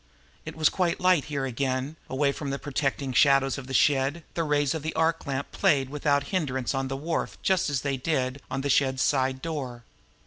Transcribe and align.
It 0.45 0.55
was 0.55 0.67
quite 0.69 0.99
light 0.99 1.25
here 1.25 1.45
again; 1.45 1.95
away 2.09 2.31
from 2.31 2.49
the 2.49 2.57
protecting 2.57 3.13
shadows 3.13 3.59
of 3.59 3.67
the 3.67 3.73
shed, 3.75 4.23
the 4.33 4.43
rays 4.43 4.73
of 4.73 4.81
the 4.81 4.95
arc 4.95 5.27
lamp 5.27 5.51
played 5.51 5.91
without 5.91 6.29
hindrance 6.33 6.73
on 6.73 6.87
the 6.87 6.97
wharf 6.97 7.37
just 7.43 7.69
as 7.69 7.81
they 7.81 7.97
did 7.97 8.41
on 8.49 8.61
the 8.61 8.67
shed's 8.71 9.03
side 9.03 9.43
door. 9.43 9.83